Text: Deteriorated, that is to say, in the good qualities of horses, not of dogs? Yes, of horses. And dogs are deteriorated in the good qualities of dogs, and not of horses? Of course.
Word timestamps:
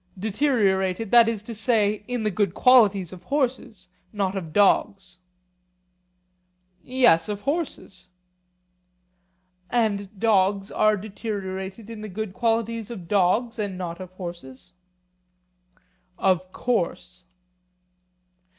Deteriorated, 0.17 1.11
that 1.11 1.29
is 1.29 1.43
to 1.43 1.53
say, 1.53 2.03
in 2.07 2.23
the 2.23 2.31
good 2.31 2.55
qualities 2.55 3.13
of 3.13 3.21
horses, 3.25 3.89
not 4.11 4.35
of 4.35 4.51
dogs? 4.51 5.19
Yes, 6.83 7.29
of 7.29 7.41
horses. 7.41 8.09
And 9.69 10.19
dogs 10.19 10.71
are 10.71 10.97
deteriorated 10.97 11.87
in 11.87 12.01
the 12.01 12.09
good 12.09 12.33
qualities 12.33 12.89
of 12.89 13.07
dogs, 13.07 13.59
and 13.59 13.77
not 13.77 14.01
of 14.01 14.09
horses? 14.13 14.73
Of 16.17 16.51
course. 16.51 17.25